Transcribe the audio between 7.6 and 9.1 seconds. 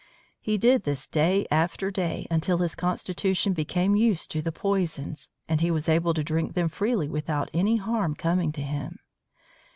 harm coming to him.